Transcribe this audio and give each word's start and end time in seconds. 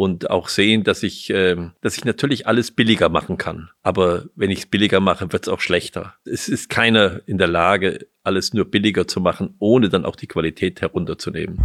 und 0.00 0.30
auch 0.30 0.48
sehen, 0.48 0.82
dass 0.82 1.02
ich, 1.02 1.28
äh, 1.28 1.56
dass 1.82 1.98
ich 1.98 2.06
natürlich 2.06 2.46
alles 2.46 2.70
billiger 2.70 3.10
machen 3.10 3.36
kann. 3.36 3.68
Aber 3.82 4.24
wenn 4.34 4.50
ich 4.50 4.60
es 4.60 4.66
billiger 4.66 4.98
mache, 4.98 5.30
wird 5.30 5.42
es 5.42 5.48
auch 5.50 5.60
schlechter. 5.60 6.14
Es 6.24 6.48
ist 6.48 6.70
keiner 6.70 7.20
in 7.26 7.36
der 7.36 7.48
Lage, 7.48 8.06
alles 8.22 8.54
nur 8.54 8.64
billiger 8.64 9.06
zu 9.06 9.20
machen, 9.20 9.56
ohne 9.58 9.90
dann 9.90 10.06
auch 10.06 10.16
die 10.16 10.26
Qualität 10.26 10.80
herunterzunehmen. 10.80 11.62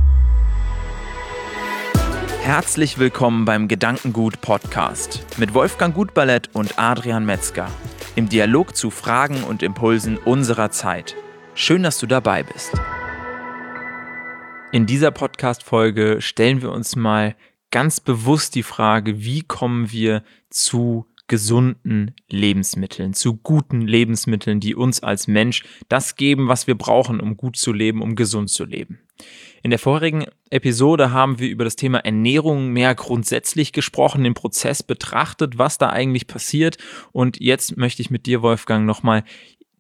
Herzlich 2.42 3.00
willkommen 3.00 3.46
beim 3.46 3.70
Gedankengut 3.70 4.42
Podcast 4.42 5.26
mit 5.38 5.54
Wolfgang 5.54 5.96
Gutballett 5.96 6.50
und 6.52 6.78
Adrian 6.78 7.26
Metzger 7.26 7.72
im 8.18 8.28
Dialog 8.28 8.76
zu 8.76 8.90
Fragen 8.90 9.46
und 9.46 9.64
Impulsen 9.64 10.18
unserer 10.18 10.72
Zeit. 10.72 11.16
Schön, 11.54 11.84
dass 11.84 12.00
du 12.00 12.06
dabei 12.06 12.44
bist. 12.44 12.74
In 14.74 14.86
dieser 14.86 15.12
Podcast-Folge 15.12 16.18
stellen 16.20 16.62
wir 16.62 16.74
uns 16.74 16.98
mal 16.98 17.38
ganz 17.76 18.00
bewusst 18.00 18.56
die 18.56 18.64
Frage, 18.64 19.26
wie 19.26 19.42
kommen 19.42 19.92
wir 19.92 20.24
zu 20.50 21.08
gesunden 21.28 22.16
Lebensmitteln, 22.30 23.14
zu 23.14 23.36
guten 23.36 23.82
Lebensmitteln, 23.82 24.62
die 24.62 24.76
uns 24.76 25.04
als 25.04 25.28
Mensch 25.28 25.66
das 25.90 26.16
geben, 26.16 26.48
was 26.48 26.68
wir 26.68 26.76
brauchen, 26.76 27.20
um 27.20 27.36
gut 27.36 27.58
zu 27.58 27.74
leben, 27.74 28.02
um 28.02 28.16
gesund 28.16 28.50
zu 28.50 28.64
leben. 28.64 29.00
In 29.62 29.72
der 29.72 29.80
vorigen 29.80 30.24
Episode 30.52 31.12
haben 31.12 31.38
wir 31.38 31.50
über 31.50 31.66
das 31.66 31.76
Thema 31.76 31.98
Ernährung 31.98 32.70
mehr 32.70 32.96
grundsätzlich 32.96 33.74
gesprochen, 33.74 34.24
den 34.24 34.36
Prozess 34.36 34.82
betrachtet, 34.82 35.58
was 35.58 35.78
da 35.78 35.90
eigentlich 35.90 36.28
passiert. 36.28 36.78
Und 37.12 37.42
jetzt 37.42 37.76
möchte 37.76 38.02
ich 38.02 38.10
mit 38.10 38.26
dir, 38.26 38.42
Wolfgang, 38.42 38.86
nochmal 38.86 39.26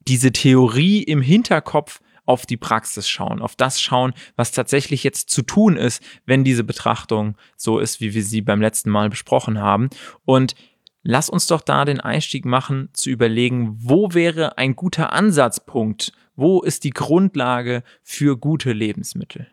diese 0.05 0.34
Theorie 0.34 1.02
im 1.02 1.22
Hinterkopf 1.22 2.02
auf 2.25 2.45
die 2.45 2.57
Praxis 2.57 3.07
schauen, 3.07 3.41
auf 3.41 3.55
das 3.55 3.81
schauen, 3.81 4.13
was 4.35 4.52
tatsächlich 4.52 5.03
jetzt 5.03 5.29
zu 5.29 5.41
tun 5.41 5.77
ist, 5.77 6.03
wenn 6.25 6.43
diese 6.43 6.63
Betrachtung 6.63 7.38
so 7.55 7.79
ist, 7.79 8.02
wie 8.02 8.13
wir 8.13 8.23
sie 8.23 8.41
beim 8.41 8.61
letzten 8.61 8.89
Mal 8.89 9.09
besprochen 9.09 9.59
haben. 9.59 9.89
Und 10.25 10.55
lass 11.03 11.30
uns 11.30 11.47
doch 11.47 11.61
da 11.61 11.85
den 11.85 11.99
Einstieg 11.99 12.45
machen, 12.45 12.89
zu 12.94 13.09
überlegen, 13.09 13.77
wo 13.80 14.13
wäre 14.13 14.58
ein 14.58 14.75
guter 14.75 15.13
Ansatzpunkt, 15.13 16.11
wo 16.35 16.61
ist 16.61 16.83
die 16.83 16.89
Grundlage 16.89 17.83
für 18.03 18.38
gute 18.38 18.73
Lebensmittel? 18.73 19.47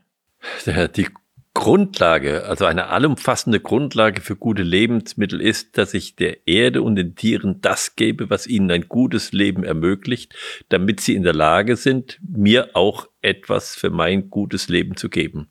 Die 0.66 1.08
Grundlage, 1.54 2.44
also 2.46 2.64
eine 2.64 2.88
allumfassende 2.88 3.60
Grundlage 3.60 4.22
für 4.22 4.36
gute 4.36 4.62
Lebensmittel 4.62 5.40
ist, 5.40 5.76
dass 5.76 5.92
ich 5.92 6.16
der 6.16 6.46
Erde 6.48 6.82
und 6.82 6.96
den 6.96 7.14
Tieren 7.14 7.60
das 7.60 7.94
gebe, 7.94 8.30
was 8.30 8.46
ihnen 8.46 8.70
ein 8.70 8.88
gutes 8.88 9.32
Leben 9.32 9.62
ermöglicht, 9.62 10.34
damit 10.70 11.00
sie 11.00 11.14
in 11.14 11.22
der 11.22 11.34
Lage 11.34 11.76
sind, 11.76 12.18
mir 12.26 12.70
auch 12.74 13.06
etwas 13.20 13.74
für 13.74 13.90
mein 13.90 14.30
gutes 14.30 14.68
Leben 14.68 14.96
zu 14.96 15.10
geben. 15.10 15.50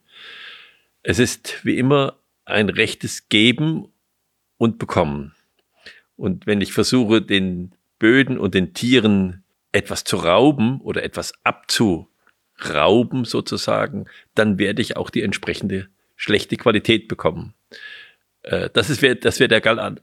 Es 1.02 1.18
ist 1.18 1.64
wie 1.64 1.78
immer 1.78 2.18
ein 2.44 2.68
rechtes 2.68 3.28
Geben 3.28 3.86
und 4.58 4.78
Bekommen. 4.78 5.34
Und 6.16 6.46
wenn 6.46 6.60
ich 6.60 6.72
versuche, 6.72 7.22
den 7.22 7.74
Böden 7.98 8.38
und 8.38 8.54
den 8.54 8.74
Tieren 8.74 9.44
etwas 9.70 10.02
zu 10.04 10.16
rauben 10.16 10.80
oder 10.80 11.04
etwas 11.04 11.32
abzu 11.44 12.08
rauben 12.70 13.24
sozusagen, 13.24 14.06
dann 14.34 14.58
werde 14.58 14.82
ich 14.82 14.96
auch 14.96 15.10
die 15.10 15.22
entsprechende 15.22 15.88
schlechte 16.16 16.56
Qualität 16.56 17.08
bekommen. 17.08 17.54
Äh, 18.42 18.70
das 18.72 18.90
ist 18.90 19.02
das 19.24 19.40
wäre 19.40 19.48
der 19.48 19.60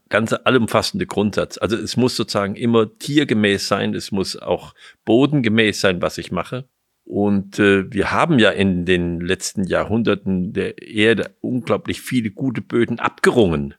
ganze 0.10 0.46
allumfassende 0.46 1.06
Grundsatz. 1.06 1.58
Also 1.58 1.76
es 1.78 1.98
muss 1.98 2.16
sozusagen 2.16 2.56
immer 2.56 2.98
tiergemäß 2.98 3.68
sein, 3.68 3.94
es 3.94 4.12
muss 4.12 4.38
auch 4.38 4.74
bodengemäß 5.06 5.80
sein, 5.80 6.02
was 6.02 6.18
ich 6.18 6.32
mache. 6.32 6.68
Und 7.04 7.58
äh, 7.58 7.92
wir 7.92 8.12
haben 8.12 8.38
ja 8.38 8.52
in 8.52 8.86
den 8.86 9.20
letzten 9.20 9.64
Jahrhunderten 9.64 10.54
der 10.54 10.82
Erde 10.82 11.36
unglaublich 11.42 12.02
viele 12.02 12.30
gute 12.30 12.62
Böden 12.62 13.00
abgerungen 13.00 13.74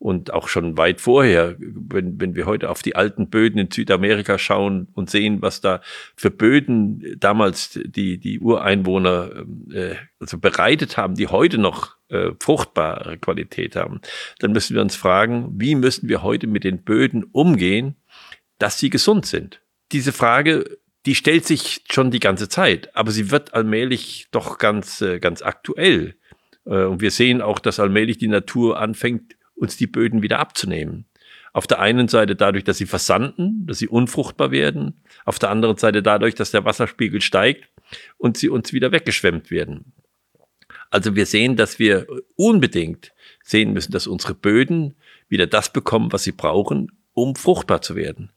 und 0.00 0.32
auch 0.32 0.48
schon 0.48 0.78
weit 0.78 1.00
vorher, 1.00 1.54
wenn, 1.58 2.18
wenn 2.20 2.34
wir 2.34 2.46
heute 2.46 2.70
auf 2.70 2.82
die 2.82 2.96
alten 2.96 3.28
Böden 3.28 3.58
in 3.58 3.70
Südamerika 3.70 4.38
schauen 4.38 4.88
und 4.94 5.10
sehen, 5.10 5.42
was 5.42 5.60
da 5.60 5.82
für 6.16 6.30
Böden 6.30 7.16
damals 7.20 7.78
die, 7.84 8.18
die 8.18 8.40
Ureinwohner 8.40 9.44
äh, 9.72 9.94
also 10.18 10.38
bereitet 10.38 10.96
haben, 10.96 11.14
die 11.14 11.28
heute 11.28 11.58
noch 11.58 11.96
äh, 12.08 12.30
fruchtbare 12.40 13.18
Qualität 13.18 13.76
haben, 13.76 14.00
dann 14.38 14.52
müssen 14.52 14.74
wir 14.74 14.82
uns 14.82 14.96
fragen, 14.96 15.50
wie 15.60 15.74
müssen 15.74 16.08
wir 16.08 16.22
heute 16.22 16.46
mit 16.46 16.64
den 16.64 16.82
Böden 16.82 17.22
umgehen, 17.24 17.96
dass 18.58 18.78
sie 18.78 18.88
gesund 18.88 19.26
sind? 19.26 19.60
Diese 19.92 20.12
Frage 20.12 20.78
die 21.06 21.14
stellt 21.14 21.46
sich 21.46 21.84
schon 21.90 22.10
die 22.10 22.20
ganze 22.20 22.48
Zeit, 22.48 22.94
aber 22.94 23.10
sie 23.10 23.30
wird 23.30 23.54
allmählich 23.54 24.28
doch 24.32 24.58
ganz, 24.58 25.00
äh, 25.00 25.18
ganz 25.18 25.40
aktuell. 25.40 26.14
Äh, 26.66 26.84
und 26.84 27.00
wir 27.00 27.10
sehen 27.10 27.40
auch, 27.40 27.58
dass 27.58 27.80
allmählich 27.80 28.18
die 28.18 28.28
Natur 28.28 28.78
anfängt, 28.78 29.34
uns 29.60 29.76
die 29.76 29.86
Böden 29.86 30.22
wieder 30.22 30.38
abzunehmen. 30.38 31.06
Auf 31.52 31.66
der 31.66 31.80
einen 31.80 32.08
Seite 32.08 32.36
dadurch, 32.36 32.64
dass 32.64 32.78
sie 32.78 32.86
versanden, 32.86 33.66
dass 33.66 33.78
sie 33.78 33.88
unfruchtbar 33.88 34.50
werden. 34.50 35.02
Auf 35.24 35.38
der 35.38 35.50
anderen 35.50 35.76
Seite 35.76 36.02
dadurch, 36.02 36.34
dass 36.34 36.52
der 36.52 36.64
Wasserspiegel 36.64 37.20
steigt 37.20 37.68
und 38.18 38.36
sie 38.36 38.48
uns 38.48 38.72
wieder 38.72 38.92
weggeschwemmt 38.92 39.50
werden. 39.50 39.92
Also 40.90 41.14
wir 41.16 41.26
sehen, 41.26 41.56
dass 41.56 41.78
wir 41.78 42.06
unbedingt 42.36 43.12
sehen 43.42 43.72
müssen, 43.72 43.92
dass 43.92 44.06
unsere 44.06 44.34
Böden 44.34 44.96
wieder 45.28 45.46
das 45.46 45.72
bekommen, 45.72 46.12
was 46.12 46.24
sie 46.24 46.32
brauchen, 46.32 46.92
um 47.12 47.36
fruchtbar 47.36 47.82
zu 47.82 47.96
werden. 47.96 48.32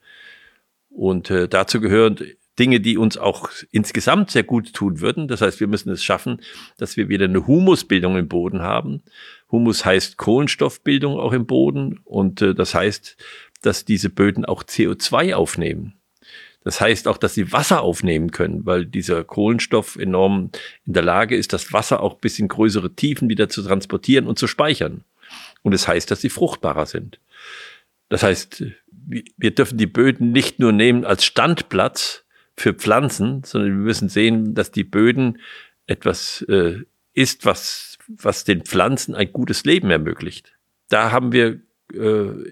Und 0.90 1.30
äh, 1.32 1.48
dazu 1.48 1.82
gehören 1.82 2.18
Dinge, 2.60 2.80
die 2.80 2.98
uns 2.98 3.18
auch 3.18 3.50
insgesamt 3.72 4.32
sehr 4.32 4.44
gut 4.44 4.74
tun 4.74 5.02
würden. 5.02 5.28
Das 5.28 5.42
heißt, 5.42 5.60
wir 5.60 5.68
müssen 5.68 5.90
es 5.92 6.04
schaffen, 6.04 6.42
dass 6.78 6.98
wir 6.98 7.10
wieder 7.10 7.26
eine 7.26 7.48
Humusbildung 7.48 8.18
im 8.18 8.28
Boden 8.28 8.62
haben. 8.62 9.02
Humus 9.52 9.86
heißt 9.86 10.18
Kohlenstoffbildung 10.18 11.20
auch 11.20 11.34
im 11.34 11.46
Boden 11.46 12.00
und 12.04 12.42
äh, 12.42 12.54
das 12.54 12.76
heißt, 12.76 13.18
dass 13.62 13.86
diese 13.86 14.10
Böden 14.10 14.46
auch 14.46 14.64
CO2 14.64 15.34
aufnehmen. 15.34 15.94
Das 16.64 16.80
heißt 16.80 17.08
auch, 17.08 17.18
dass 17.18 17.34
sie 17.34 17.52
Wasser 17.52 17.82
aufnehmen 17.82 18.32
können, 18.32 18.66
weil 18.66 18.86
dieser 18.86 19.24
Kohlenstoff 19.24 19.98
enorm 19.98 20.52
in 20.86 20.94
der 20.94 21.04
Lage 21.04 21.36
ist, 21.36 21.54
das 21.54 21.74
Wasser 21.74 22.02
auch 22.02 22.16
bis 22.16 22.40
in 22.40 22.48
größere 22.48 22.96
Tiefen 22.96 23.30
wieder 23.30 23.50
zu 23.50 23.64
transportieren 23.64 24.28
und 24.28 24.40
zu 24.40 24.48
speichern. 24.48 25.04
Und 25.62 25.74
es 25.74 25.82
das 25.82 25.88
heißt, 25.90 26.12
dass 26.12 26.22
sie 26.22 26.30
fruchtbarer 26.30 26.86
sind. 26.86 27.20
Das 28.10 28.24
heißt, 28.24 28.64
wir 29.38 29.52
dürfen 29.52 29.78
die 29.78 29.88
Böden 29.88 30.32
nicht 30.32 30.60
nur 30.60 30.72
nehmen 30.72 31.04
als 31.04 31.26
Standplatz 31.26 32.23
für 32.56 32.74
Pflanzen, 32.74 33.44
sondern 33.44 33.72
wir 33.72 33.86
müssen 33.86 34.10
sehen, 34.10 34.54
dass 34.54 34.72
die 34.72 34.84
Böden 34.84 35.40
etwas 35.88 36.42
äh, 36.44 36.84
ist, 37.14 37.46
was 37.46 37.94
was 38.08 38.44
den 38.44 38.64
Pflanzen 38.64 39.16
ein 39.16 39.32
gutes 39.32 39.64
Leben 39.64 39.90
ermöglicht. 39.90 40.54
Da 40.90 41.12
haben 41.12 41.32
wir 41.32 41.60
äh, 41.94 42.52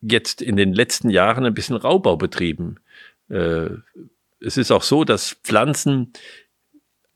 jetzt 0.00 0.42
in 0.42 0.56
den 0.56 0.72
letzten 0.72 1.10
Jahren 1.10 1.44
ein 1.44 1.54
bisschen 1.54 1.76
Raubbau 1.76 2.16
betrieben. 2.16 2.76
Äh, 3.28 3.70
es 4.40 4.56
ist 4.56 4.70
auch 4.70 4.82
so, 4.82 5.04
dass 5.04 5.32
Pflanzen 5.44 6.12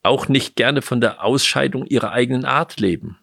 auch 0.02 0.28
nicht 0.28 0.54
gerne 0.56 0.82
von 0.82 1.00
der 1.00 1.24
Ausscheidung 1.24 1.86
ihrer 1.86 2.12
eigenen 2.12 2.44
Art 2.44 2.78
leben, 2.78 3.18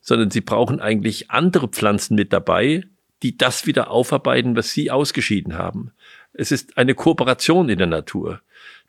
sondern 0.00 0.30
sie 0.30 0.40
brauchen 0.40 0.80
eigentlich 0.80 1.30
andere 1.30 1.68
Pflanzen 1.68 2.14
mit 2.14 2.32
dabei, 2.32 2.84
die 3.22 3.36
das 3.36 3.66
wieder 3.66 3.90
aufarbeiten, 3.90 4.56
was 4.56 4.70
sie 4.72 4.90
ausgeschieden 4.90 5.54
haben. 5.54 5.92
Es 6.32 6.50
ist 6.50 6.78
eine 6.78 6.94
Kooperation 6.94 7.68
in 7.68 7.78
der 7.78 7.86
Natur. 7.86 8.40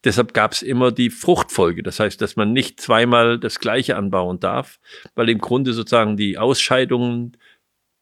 Deshalb 0.03 0.33
gab 0.33 0.51
es 0.51 0.61
immer 0.61 0.91
die 0.91 1.09
Fruchtfolge. 1.09 1.83
Das 1.83 1.99
heißt, 1.99 2.21
dass 2.21 2.35
man 2.35 2.51
nicht 2.51 2.79
zweimal 2.81 3.39
das 3.39 3.59
Gleiche 3.59 3.95
anbauen 3.95 4.39
darf, 4.39 4.79
weil 5.15 5.29
im 5.29 5.39
Grunde 5.39 5.73
sozusagen 5.73 6.17
die 6.17 6.37
Ausscheidungen 6.37 7.37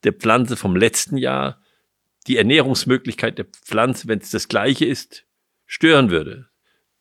der 0.04 0.14
Pflanze 0.14 0.58
vom 0.58 0.76
letzten 0.76 1.18
Jahr 1.18 1.62
die 2.28 2.38
Ernährungsmöglichkeit 2.38 3.38
der 3.38 3.46
Pflanze, 3.46 4.08
wenn 4.08 4.20
es 4.20 4.32
das 4.32 4.48
Gleiche 4.48 4.86
ist, 4.86 5.26
stören 5.66 6.12
würde. 6.12 6.48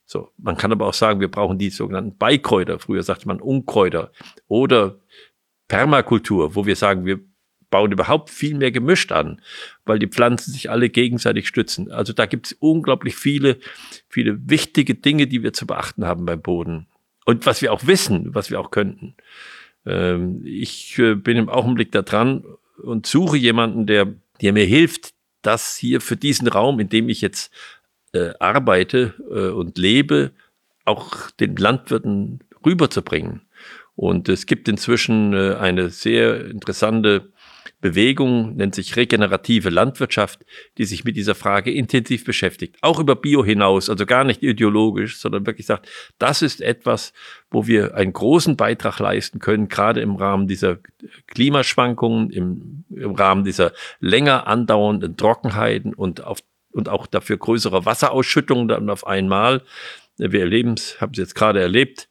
So, 0.06 0.32
man 0.38 0.56
kann 0.56 0.72
aber 0.72 0.86
auch 0.86 0.94
sagen, 0.94 1.20
wir 1.20 1.30
brauchen 1.30 1.58
die 1.58 1.70
sogenannten 1.70 2.16
Beikräuter. 2.16 2.78
Früher 2.78 3.02
sagte 3.02 3.28
man 3.28 3.40
Unkräuter 3.40 4.12
oder 4.48 4.98
Permakultur, 5.68 6.56
wo 6.56 6.66
wir 6.66 6.76
sagen, 6.76 7.06
wir 7.06 7.20
bauen 7.70 7.92
überhaupt 7.92 8.30
viel 8.30 8.56
mehr 8.56 8.72
gemischt 8.72 9.12
an, 9.12 9.40
weil 9.84 9.98
die 9.98 10.08
Pflanzen 10.08 10.52
sich 10.52 10.70
alle 10.70 10.90
gegenseitig 10.90 11.46
stützen. 11.48 11.90
Also 11.90 12.12
da 12.12 12.26
gibt 12.26 12.46
es 12.46 12.52
unglaublich 12.54 13.16
viele, 13.16 13.58
viele 14.08 14.38
wichtige 14.48 14.94
Dinge, 14.94 15.26
die 15.26 15.42
wir 15.42 15.52
zu 15.52 15.66
beachten 15.66 16.04
haben 16.04 16.26
beim 16.26 16.42
Boden. 16.42 16.86
Und 17.24 17.46
was 17.46 17.62
wir 17.62 17.72
auch 17.72 17.86
wissen, 17.86 18.34
was 18.34 18.50
wir 18.50 18.60
auch 18.60 18.70
könnten. 18.70 19.14
Ähm, 19.86 20.42
ich 20.44 20.98
äh, 20.98 21.14
bin 21.14 21.36
im 21.36 21.48
Augenblick 21.48 21.92
da 21.92 22.02
dran 22.02 22.44
und 22.82 23.06
suche 23.06 23.36
jemanden, 23.36 23.86
der, 23.86 24.12
der 24.40 24.52
mir 24.52 24.64
hilft, 24.64 25.12
das 25.42 25.76
hier 25.76 26.00
für 26.00 26.16
diesen 26.16 26.48
Raum, 26.48 26.80
in 26.80 26.88
dem 26.88 27.08
ich 27.08 27.20
jetzt 27.20 27.52
äh, 28.12 28.32
arbeite 28.40 29.14
äh, 29.30 29.50
und 29.50 29.78
lebe, 29.78 30.32
auch 30.84 31.30
den 31.32 31.56
Landwirten 31.56 32.40
rüberzubringen. 32.64 33.42
Und 33.94 34.28
es 34.28 34.46
gibt 34.46 34.66
inzwischen 34.66 35.34
eine 35.34 35.90
sehr 35.90 36.46
interessante 36.46 37.30
Bewegung, 37.80 38.56
nennt 38.56 38.74
sich 38.74 38.96
regenerative 38.96 39.70
Landwirtschaft, 39.70 40.44
die 40.78 40.84
sich 40.84 41.04
mit 41.04 41.16
dieser 41.16 41.34
Frage 41.34 41.72
intensiv 41.72 42.24
beschäftigt. 42.24 42.76
Auch 42.82 42.98
über 42.98 43.16
Bio 43.16 43.44
hinaus, 43.44 43.88
also 43.88 44.06
gar 44.06 44.24
nicht 44.24 44.42
ideologisch, 44.42 45.18
sondern 45.18 45.46
wirklich 45.46 45.66
sagt, 45.66 45.88
das 46.18 46.42
ist 46.42 46.60
etwas, 46.60 47.12
wo 47.50 47.66
wir 47.66 47.94
einen 47.94 48.12
großen 48.12 48.56
Beitrag 48.56 48.98
leisten 48.98 49.38
können, 49.38 49.68
gerade 49.68 50.00
im 50.00 50.16
Rahmen 50.16 50.46
dieser 50.46 50.78
Klimaschwankungen, 51.26 52.30
im, 52.30 52.84
im 52.90 53.14
Rahmen 53.14 53.44
dieser 53.44 53.72
länger 54.00 54.46
andauernden 54.46 55.16
Trockenheiten 55.16 55.94
und 55.94 56.24
auf 56.24 56.40
und 56.72 56.88
auch 56.88 57.06
dafür 57.06 57.36
größere 57.36 57.84
Wasserausschüttungen 57.84 58.68
dann 58.68 58.90
auf 58.90 59.04
einmal. 59.06 59.62
Wir 60.18 60.40
erleben 60.40 60.74
es, 60.74 61.00
haben 61.00 61.12
es 61.12 61.18
jetzt 61.18 61.34
gerade 61.34 61.60
erlebt. 61.60 62.08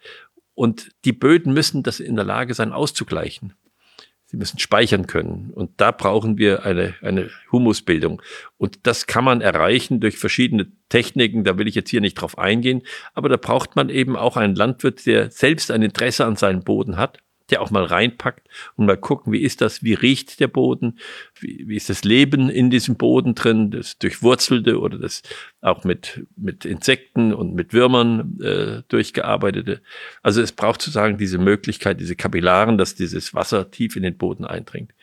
Und 0.54 0.92
die 1.06 1.14
Böden 1.14 1.54
müssen 1.54 1.84
das 1.84 2.02
in 2.02 2.18
der 2.18 2.26
Lage 2.26 2.54
sein, 2.54 2.74
auszugleichen. 2.74 3.54
Sie 4.30 4.38
müssen 4.38 4.60
speichern 4.60 5.08
können. 5.08 5.50
Und 5.56 5.82
da 5.82 5.90
brauchen 5.90 6.38
wir 6.38 6.64
eine, 6.64 6.94
eine 7.02 7.32
Humusbildung. 7.52 8.22
Und 8.60 8.86
das 8.86 9.08
kann 9.08 9.24
man 9.24 9.42
erreichen 9.42 10.02
durch 10.02 10.20
verschiedene 10.20 10.72
Techniken. 10.88 11.44
Da 11.44 11.58
will 11.58 11.68
ich 11.68 11.74
jetzt 11.74 11.90
hier 11.90 12.00
nicht 12.00 12.14
drauf 12.14 12.38
eingehen. 12.38 12.84
Aber 13.16 13.28
da 13.28 13.38
braucht 13.38 13.76
man 13.76 13.90
eben 13.90 14.16
auch 14.16 14.38
einen 14.38 14.54
Landwirt, 14.54 15.08
der 15.08 15.32
selbst 15.32 15.72
ein 15.72 15.82
Interesse 15.82 16.26
an 16.26 16.36
seinem 16.36 16.64
Boden 16.64 16.98
hat 16.98 17.18
der 17.52 17.62
auch 17.62 17.72
mal 17.72 17.84
reinpackt 17.84 18.48
und 18.76 18.86
mal 18.86 18.98
gucken, 18.98 19.34
wie 19.34 19.42
ist 19.42 19.62
das, 19.62 19.84
wie 19.84 19.94
riecht 19.94 20.40
der 20.40 20.48
Boden, 20.48 21.00
wie, 21.40 21.66
wie 21.68 21.76
ist 21.76 21.90
das 21.90 22.04
Leben 22.04 22.50
in 22.50 22.70
diesem 22.70 22.96
Boden 22.96 23.36
drin, 23.36 23.72
das 23.72 23.98
durchwurzelte 23.98 24.80
oder 24.80 24.98
das 24.98 25.22
auch 25.62 25.84
mit, 25.84 26.26
mit 26.36 26.66
Insekten 26.66 27.34
und 27.34 27.54
mit 27.54 27.74
Würmern 27.74 28.40
äh, 28.42 28.84
durchgearbeitete. 28.88 29.82
Also 30.24 30.42
es 30.42 30.52
braucht 30.52 30.82
sozusagen 30.82 31.18
diese 31.18 31.38
Möglichkeit, 31.38 32.00
diese 32.00 32.16
Kapillaren, 32.16 32.78
dass 32.78 32.96
dieses 32.96 33.34
Wasser 33.34 33.70
tief 33.72 33.96
in 33.96 34.04
den 34.04 34.18
Boden 34.18 34.46
eindringt. 34.46 34.94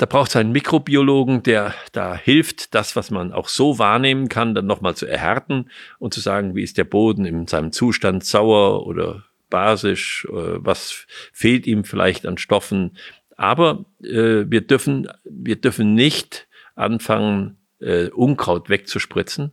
Da 0.00 0.06
braucht 0.06 0.30
es 0.30 0.36
einen 0.36 0.52
Mikrobiologen, 0.52 1.42
der 1.42 1.74
da 1.92 2.14
hilft, 2.14 2.74
das, 2.74 2.96
was 2.96 3.10
man 3.10 3.34
auch 3.34 3.48
so 3.48 3.78
wahrnehmen 3.78 4.30
kann, 4.30 4.54
dann 4.54 4.64
nochmal 4.64 4.94
zu 4.94 5.04
erhärten 5.04 5.70
und 5.98 6.14
zu 6.14 6.20
sagen, 6.20 6.54
wie 6.54 6.62
ist 6.62 6.78
der 6.78 6.84
Boden 6.84 7.26
in 7.26 7.46
seinem 7.46 7.70
Zustand 7.70 8.24
sauer 8.24 8.86
oder 8.86 9.24
basisch, 9.50 10.26
äh, 10.30 10.32
was 10.32 11.06
fehlt 11.32 11.66
ihm 11.66 11.84
vielleicht 11.84 12.26
an 12.26 12.38
Stoffen. 12.38 12.96
Aber 13.36 13.84
äh, 14.02 14.44
wir, 14.48 14.60
dürfen, 14.62 15.08
wir 15.24 15.56
dürfen 15.56 15.94
nicht 15.94 16.48
anfangen, 16.74 17.58
äh, 17.80 18.08
Unkraut 18.08 18.68
wegzuspritzen, 18.68 19.52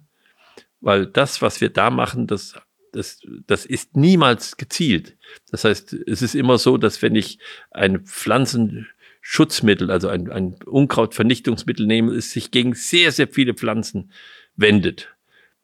weil 0.82 1.08
das, 1.08 1.42
was 1.42 1.62
wir 1.62 1.70
da 1.70 1.90
machen, 1.90 2.28
das, 2.28 2.56
das, 2.92 3.22
das 3.46 3.66
ist 3.66 3.96
niemals 3.96 4.58
gezielt. 4.58 5.18
Das 5.52 5.64
heißt, 5.64 5.94
es 5.94 6.22
ist 6.22 6.36
immer 6.36 6.58
so, 6.58 6.78
dass 6.78 7.02
wenn 7.02 7.16
ich 7.16 7.40
ein 7.72 8.02
Pflanzenschutzmittel, 8.06 9.92
also 9.92 10.10
ein, 10.10 10.30
ein 10.32 10.56
Unkrautvernichtungsmittel 10.66 11.86
nehme, 11.86 12.14
es 12.14 12.32
sich 12.32 12.52
gegen 12.52 12.74
sehr, 12.76 13.12
sehr 13.12 13.28
viele 13.28 13.54
Pflanzen 13.54 14.12
wendet 14.56 15.16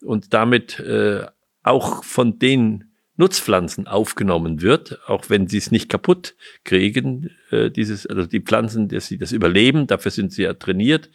und 0.01 0.33
damit 0.33 0.79
äh, 0.79 1.25
auch 1.63 2.03
von 2.03 2.39
den 2.39 2.93
Nutzpflanzen 3.15 3.88
aufgenommen 3.88 4.62
wird, 4.62 5.00
auch 5.07 5.30
wenn 5.30 5.48
sie 5.48 5.57
es 5.57 5.71
nicht 5.71 5.89
kaputt 5.89 6.36
kriegen, 6.63 7.30
äh, 7.51 7.69
dieses, 7.69 8.07
also 8.07 8.25
die 8.25 8.39
Pflanzen, 8.39 8.88
dass 8.88 9.07
sie 9.07 9.18
das 9.18 9.31
überleben, 9.31 9.86
dafür 9.86 10.12
sind 10.12 10.31
sie 10.31 10.44
ja 10.44 10.54
trainiert. 10.54 11.10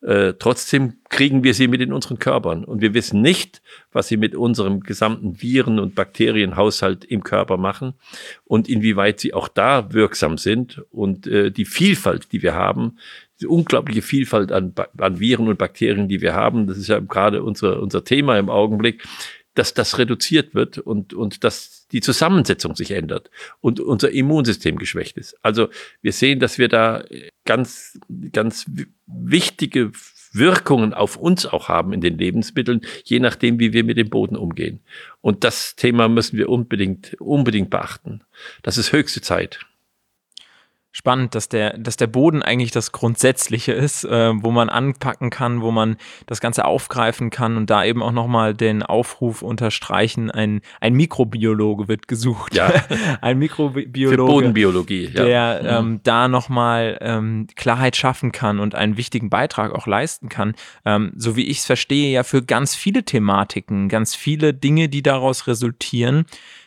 Äh, 0.00 0.34
trotzdem 0.38 0.98
kriegen 1.08 1.44
wir 1.44 1.54
sie 1.54 1.66
mit 1.66 1.80
in 1.80 1.92
unseren 1.92 2.18
Körpern 2.18 2.64
und 2.64 2.82
wir 2.82 2.92
wissen 2.92 3.22
nicht, 3.22 3.62
was 3.90 4.08
sie 4.08 4.18
mit 4.18 4.34
unserem 4.34 4.80
gesamten 4.80 5.40
Viren- 5.40 5.78
und 5.78 5.94
Bakterienhaushalt 5.94 7.06
im 7.06 7.22
Körper 7.22 7.56
machen 7.56 7.94
und 8.44 8.68
inwieweit 8.68 9.18
sie 9.20 9.32
auch 9.32 9.48
da 9.48 9.94
wirksam 9.94 10.36
sind 10.36 10.82
und 10.90 11.26
äh, 11.26 11.50
die 11.50 11.64
Vielfalt, 11.64 12.32
die 12.32 12.42
wir 12.42 12.54
haben, 12.54 12.98
die 13.40 13.46
unglaubliche 13.46 14.02
Vielfalt 14.02 14.52
an, 14.52 14.74
an 14.98 15.20
Viren 15.20 15.48
und 15.48 15.56
Bakterien, 15.58 16.08
die 16.08 16.20
wir 16.20 16.34
haben, 16.34 16.66
das 16.66 16.76
ist 16.76 16.88
ja 16.88 17.00
gerade 17.00 17.42
unser, 17.42 17.80
unser 17.80 18.04
Thema 18.04 18.38
im 18.38 18.50
Augenblick, 18.50 19.04
dass 19.54 19.74
das 19.74 19.98
reduziert 19.98 20.54
wird 20.54 20.78
und, 20.78 21.14
und 21.14 21.44
dass 21.44 21.86
die 21.88 22.00
Zusammensetzung 22.00 22.74
sich 22.76 22.90
ändert 22.90 23.30
und 23.60 23.80
unser 23.80 24.10
Immunsystem 24.10 24.78
geschwächt 24.78 25.16
ist. 25.16 25.36
Also 25.42 25.68
wir 26.02 26.12
sehen, 26.12 26.40
dass 26.40 26.58
wir 26.58 26.68
da 26.68 27.04
ganz, 27.44 27.98
ganz 28.32 28.66
wichtige 29.06 29.92
Wirkungen 30.32 30.92
auf 30.92 31.16
uns 31.16 31.46
auch 31.46 31.68
haben 31.68 31.92
in 31.92 32.00
den 32.00 32.18
Lebensmitteln, 32.18 32.80
je 33.04 33.20
nachdem, 33.20 33.60
wie 33.60 33.72
wir 33.72 33.84
mit 33.84 33.96
dem 33.96 34.10
Boden 34.10 34.36
umgehen. 34.36 34.80
Und 35.20 35.44
das 35.44 35.76
Thema 35.76 36.08
müssen 36.08 36.36
wir 36.36 36.48
unbedingt, 36.48 37.14
unbedingt 37.20 37.70
beachten. 37.70 38.22
Das 38.62 38.76
ist 38.76 38.92
höchste 38.92 39.20
Zeit 39.20 39.60
spannend, 40.94 41.34
dass 41.34 41.48
der, 41.48 41.76
dass 41.76 41.96
der 41.96 42.06
Boden 42.06 42.40
eigentlich 42.40 42.70
das 42.70 42.92
Grundsätzliche 42.92 43.72
ist, 43.72 44.04
äh, 44.04 44.32
wo 44.32 44.52
man 44.52 44.68
anpacken 44.70 45.28
kann, 45.28 45.60
wo 45.60 45.72
man 45.72 45.96
das 46.26 46.40
Ganze 46.40 46.64
aufgreifen 46.64 47.30
kann 47.30 47.56
und 47.56 47.68
da 47.68 47.84
eben 47.84 48.00
auch 48.00 48.12
nochmal 48.12 48.54
den 48.54 48.84
Aufruf 48.84 49.42
unterstreichen, 49.42 50.30
ein, 50.30 50.60
ein 50.80 50.94
Mikrobiologe 50.94 51.88
wird 51.88 52.06
gesucht. 52.06 52.54
Ja. 52.54 52.72
ein 53.20 53.40
Mikrobiologe. 53.40 54.16
Für 54.16 54.24
Bodenbiologie, 54.24 55.10
ja. 55.12 55.24
Der 55.24 55.60
mhm. 55.80 55.86
ähm, 55.88 56.00
da 56.04 56.28
nochmal 56.28 56.96
ähm, 57.00 57.48
Klarheit 57.56 57.96
schaffen 57.96 58.30
kann 58.30 58.60
und 58.60 58.76
einen 58.76 58.96
wichtigen 58.96 59.30
Beitrag 59.30 59.74
auch 59.74 59.88
leisten 59.88 60.28
kann. 60.28 60.54
Ähm, 60.84 61.12
so 61.16 61.34
wie 61.34 61.48
ich 61.48 61.58
es 61.58 61.66
verstehe, 61.66 62.12
ja 62.12 62.22
für 62.22 62.44
ganz 62.44 62.76
viele 62.76 63.02
Thematiken, 63.02 63.88
ganz 63.88 64.14
viele 64.14 64.54
Dinge, 64.54 64.88
die 64.88 65.02
daraus 65.02 65.48
resultieren 65.48 66.26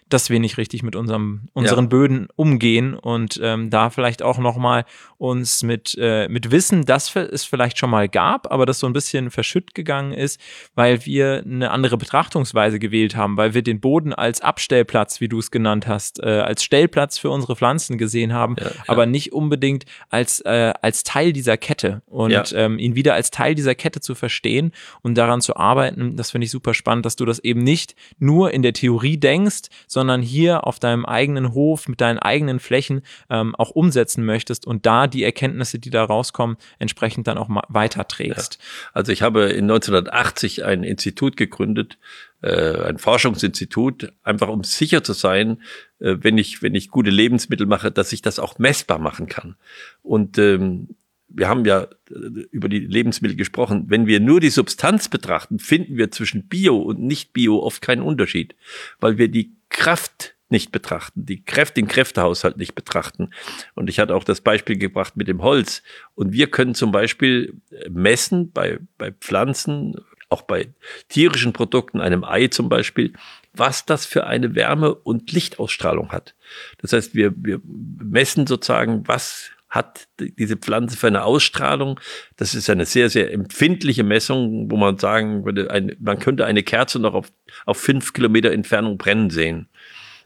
dass 0.10 0.30
wir 0.30 0.40
nicht 0.40 0.58
richtig 0.58 0.84
mit 0.84 0.96
unserem, 0.96 1.50
unseren 1.54 1.86
ja. 1.86 1.90
Böden 1.90 2.28
umgehen 2.36 2.94
und 2.94 3.40
ähm, 3.44 3.70
da 3.70 3.90
vielleicht 3.90 4.24
auch 4.24 4.38
nochmal 4.38 4.86
uns 5.18 5.64
mit, 5.64 5.98
äh, 6.00 6.28
mit 6.30 6.52
Wissen, 6.52 6.86
das 6.86 7.16
es 7.16 7.44
vielleicht 7.44 7.78
schon 7.78 7.90
mal 7.90 8.08
gab, 8.08 8.52
aber 8.52 8.66
das 8.66 8.80
so 8.80 8.88
ein 8.88 8.94
bisschen 8.94 9.32
verschütt 9.32 9.74
gegangen 9.74 10.14
ist, 10.14 10.40
weil 10.76 11.06
wir 11.06 11.44
eine 11.46 11.72
andere 11.72 11.98
Betrachtungsweise 11.98 12.80
gewählt 12.80 13.16
haben, 13.16 13.36
weil 13.38 13.54
wir 13.54 13.64
den 13.64 13.80
Boden 13.80 14.14
als 14.14 14.42
Abstellplatz, 14.42 15.20
wie 15.20 15.28
du 15.28 15.40
es 15.40 15.52
genannt 15.52 15.88
hast, 15.88 16.22
äh, 16.22 16.28
als 16.28 16.64
Stellplatz 16.64 17.18
für 17.18 17.30
unsere 17.30 17.56
Pflanzen 17.56 17.98
gesehen 17.98 18.34
haben, 18.34 18.56
ja. 18.60 18.72
aber 18.88 19.06
nicht 19.06 19.34
unbedingt 19.34 19.86
als, 20.10 20.40
äh, 20.42 20.74
als 20.82 21.04
Teil 21.04 21.34
dieser 21.34 21.58
Kette 21.58 22.02
und 22.06 22.32
ja. 22.32 22.44
ähm, 22.54 22.80
ihn 22.80 22.96
wieder 22.96 23.14
als 23.14 23.32
Teil 23.32 23.56
dieser 23.56 23.76
Kette 23.76 24.00
zu 24.00 24.16
verstehen 24.16 24.72
und 25.02 25.18
daran 25.18 25.42
zu 25.42 25.58
arbeiten, 25.58 26.16
das 26.16 26.32
finde 26.32 26.46
ich 26.46 26.52
super 26.52 26.74
spannend, 26.74 27.06
dass 27.06 27.16
du 27.16 27.26
das 27.26 27.40
eben 27.40 27.64
nicht 27.64 27.96
nur 28.20 28.52
in 28.52 28.62
der 28.62 28.74
Theorie 28.74 29.18
denkst, 29.18 29.64
sondern 29.98 30.22
hier 30.22 30.68
auf 30.68 30.78
deinem 30.78 31.08
eigenen 31.08 31.56
Hof 31.56 31.88
mit 31.88 32.02
deinen 32.02 32.20
eigenen 32.20 32.60
Flächen 32.60 33.02
ähm, 33.32 33.56
auch 33.56 33.72
umsetzen 33.72 34.24
möchtest 34.24 34.68
und 34.68 34.86
da 34.86 35.08
die 35.08 35.24
Erkenntnisse, 35.24 35.80
die 35.80 35.90
da 35.90 36.04
rauskommen, 36.04 36.58
entsprechend 36.78 37.26
dann 37.26 37.40
auch 37.40 37.50
weiterträgst. 37.68 38.60
Ja. 38.60 38.90
Also 38.94 39.12
ich 39.12 39.24
habe 39.24 39.46
in 39.46 39.64
1980 39.64 40.66
ein 40.66 40.84
Institut 40.84 41.36
gegründet, 41.36 41.98
äh, 42.44 42.84
ein 42.84 43.00
Forschungsinstitut, 43.00 44.14
einfach 44.22 44.50
um 44.50 44.64
sicher 44.64 45.04
zu 45.04 45.14
sein, 45.14 45.64
äh, 45.98 46.18
wenn 46.20 46.38
ich 46.38 46.62
wenn 46.62 46.76
ich 46.76 46.92
gute 46.92 47.10
Lebensmittel 47.10 47.66
mache, 47.66 47.90
dass 47.90 48.14
ich 48.14 48.22
das 48.22 48.38
auch 48.38 48.60
messbar 48.60 49.00
machen 49.00 49.26
kann. 49.26 49.56
Und 50.04 50.38
ähm, 50.38 50.90
wir 51.28 51.50
haben 51.50 51.66
ja 51.66 51.88
äh, 52.12 52.44
über 52.52 52.70
die 52.70 52.82
Lebensmittel 52.82 53.36
gesprochen. 53.36 53.86
Wenn 53.88 54.06
wir 54.06 54.20
nur 54.20 54.42
die 54.42 54.52
Substanz 54.52 55.10
betrachten, 55.10 55.58
finden 55.58 55.98
wir 55.98 56.12
zwischen 56.12 56.48
Bio 56.48 56.78
und 56.78 57.02
Nicht-Bio 57.02 57.58
oft 57.64 57.82
keinen 57.82 58.04
Unterschied, 58.04 58.54
weil 59.00 59.18
wir 59.18 59.28
die 59.28 59.57
Kraft 59.70 60.36
nicht 60.50 60.72
betrachten, 60.72 61.26
die 61.26 61.44
Kräfte, 61.44 61.82
den 61.82 61.88
Kräftehaushalt 61.88 62.58
nicht 62.58 62.74
betrachten. 62.74 63.32
Und 63.76 63.90
ich 63.90 64.00
hatte 64.00 64.16
auch 64.16 64.24
das 64.24 64.42
Beispiel 64.42 64.78
gebracht 64.78 65.18
mit 65.18 65.28
dem 65.28 65.42
Holz. 65.42 65.84
Und 66.16 66.32
wir 66.32 66.50
können 66.50 66.74
zum 66.74 66.92
Beispiel 66.92 67.54
messen 67.90 68.52
bei, 68.52 68.80
bei 68.98 69.12
Pflanzen, 69.12 69.96
auch 70.30 70.44
bei 70.44 70.74
tierischen 71.10 71.54
Produkten, 71.54 72.00
einem 72.00 72.24
Ei 72.24 72.48
zum 72.48 72.70
Beispiel, 72.70 73.14
was 73.54 73.86
das 73.86 74.06
für 74.06 74.26
eine 74.26 74.56
Wärme- 74.56 74.96
und 74.96 75.32
Lichtausstrahlung 75.32 76.12
hat. 76.12 76.36
Das 76.80 76.94
heißt, 76.94 77.14
wir, 77.16 77.34
wir 77.36 77.60
messen 77.64 78.48
sozusagen, 78.48 79.08
was 79.08 79.52
hat 79.70 80.08
diese 80.18 80.58
Pflanze 80.58 80.98
für 80.98 81.08
eine 81.08 81.24
Ausstrahlung. 81.24 82.00
Das 82.38 82.56
ist 82.56 82.70
eine 82.70 82.86
sehr, 82.86 83.10
sehr 83.10 83.34
empfindliche 83.34 84.04
Messung, 84.04 84.72
wo 84.72 84.78
man 84.78 84.98
sagen 84.98 85.46
würde, 85.46 85.70
ein, 85.72 85.96
man 86.00 86.20
könnte 86.20 86.46
eine 86.46 86.64
Kerze 86.64 87.00
noch 87.00 87.14
auf, 87.14 87.32
auf 87.66 87.78
fünf 87.78 88.14
Kilometer 88.14 88.52
Entfernung 88.52 88.98
brennen 88.98 89.30
sehen. 89.30 89.68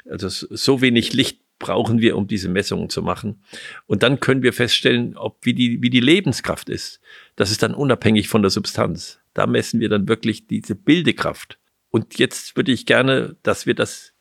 Also 0.09 0.29
so 0.29 0.81
wenig 0.81 1.13
Licht 1.13 1.39
brauchen 1.59 1.99
wir, 1.99 2.17
um 2.17 2.27
diese 2.27 2.49
Messungen 2.49 2.89
zu 2.89 3.01
machen. 3.01 3.43
Und 3.85 4.03
dann 4.03 4.19
können 4.19 4.43
wir 4.43 4.51
feststellen, 4.51 5.15
ob 5.15 5.37
wie 5.45 5.53
die, 5.53 5.81
wie 5.81 5.91
die 5.91 5.99
Lebenskraft 5.99 6.69
ist. 6.69 6.99
Das 7.35 7.51
ist 7.51 7.63
dann 7.63 7.75
unabhängig 7.75 8.27
von 8.27 8.41
der 8.41 8.51
Substanz. 8.51 9.19
Da 9.33 9.47
messen 9.47 9.79
wir 9.79 9.87
dann 9.87 10.07
wirklich 10.07 10.47
diese 10.47 10.75
Bildekraft. 10.75 11.59
Und 11.89 12.17
jetzt 12.17 12.57
würde 12.57 12.71
ich 12.71 12.85
gerne, 12.85 13.37
dass 13.43 13.65
wir 13.65 13.75
das 13.75 14.13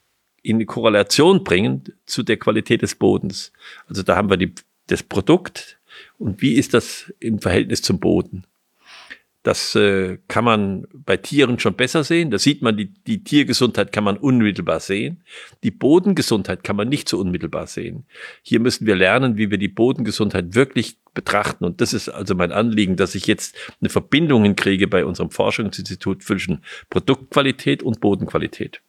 in 0.43 0.65
Korrelation 0.67 1.45
bringen 1.45 1.85
zu 2.07 2.23
der 2.23 2.37
Qualität 2.37 2.83
des 2.83 2.95
Bodens. 2.95 3.53
Also 3.87 4.03
da 4.03 4.17
haben 4.17 4.31
wir 4.31 4.37
die 4.37 4.55
das 4.91 5.03
Produkt 5.03 5.81
und 6.19 6.43
wie 6.43 6.55
ist 6.55 6.75
das 6.75 7.13
im 7.21 7.41
Verhältnis 7.41 7.83
zum 7.83 8.01
Boden. 8.01 8.45
Das 9.43 9.75
äh, 9.75 10.19
kann 10.29 10.45
man 10.45 10.87
bei 10.93 11.17
Tieren 11.17 11.59
schon 11.59 11.75
besser 11.75 12.05
sehen. 12.05 12.31
Da 12.31 12.39
sieht 12.39 12.61
man, 12.61 12.77
die, 12.77 12.93
die 12.93 13.25
Tiergesundheit 13.25 13.91
kann 13.91 14.05
man 14.05 14.19
unmittelbar 14.19 14.81
sehen. 14.81 15.25
Die 15.63 15.71
Bodengesundheit 15.71 16.63
kann 16.63 16.77
man 16.77 16.91
nicht 16.91 17.09
so 17.09 17.19
unmittelbar 17.19 17.67
sehen. 17.67 18.05
Hier 18.43 18.61
müssen 18.61 18.87
wir 18.87 18.97
lernen, 18.97 19.39
wie 19.39 19.51
wir 19.51 19.57
die 19.57 19.69
Bodengesundheit 19.69 20.55
wirklich 20.55 20.99
betrachten. 21.15 21.65
Und 21.65 21.81
das 21.81 21.95
ist 21.95 22.11
also 22.11 22.35
mein 22.35 22.53
Anliegen, 22.53 22.97
dass 22.97 23.15
ich 23.15 23.27
jetzt 23.27 23.57
eine 23.81 23.89
Verbindung 23.89 24.43
hinkriege 24.43 24.89
bei 24.89 25.07
unserem 25.07 25.31
Forschungsinstitut 25.31 26.23
zwischen 26.23 26.63
Produktqualität 26.91 27.83
und 27.83 28.01
Bodenqualität. 28.01 28.83